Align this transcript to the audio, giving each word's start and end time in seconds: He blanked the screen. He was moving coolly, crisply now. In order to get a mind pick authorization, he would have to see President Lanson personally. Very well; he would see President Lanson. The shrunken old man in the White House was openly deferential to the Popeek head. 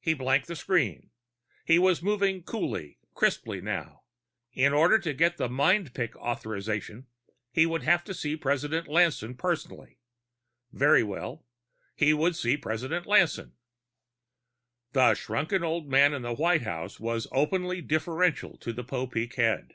He 0.00 0.14
blanked 0.14 0.48
the 0.48 0.56
screen. 0.56 1.10
He 1.64 1.78
was 1.78 2.02
moving 2.02 2.42
coolly, 2.42 2.98
crisply 3.14 3.60
now. 3.60 4.02
In 4.52 4.72
order 4.72 4.98
to 4.98 5.12
get 5.12 5.38
a 5.38 5.48
mind 5.48 5.94
pick 5.94 6.16
authorization, 6.16 7.06
he 7.52 7.66
would 7.66 7.84
have 7.84 8.02
to 8.06 8.12
see 8.12 8.34
President 8.36 8.88
Lanson 8.88 9.36
personally. 9.36 10.00
Very 10.72 11.04
well; 11.04 11.46
he 11.94 12.12
would 12.12 12.34
see 12.34 12.56
President 12.56 13.06
Lanson. 13.06 13.52
The 14.90 15.14
shrunken 15.14 15.62
old 15.62 15.88
man 15.88 16.14
in 16.14 16.22
the 16.22 16.34
White 16.34 16.62
House 16.62 16.98
was 16.98 17.28
openly 17.30 17.80
deferential 17.80 18.56
to 18.58 18.72
the 18.72 18.82
Popeek 18.82 19.34
head. 19.36 19.74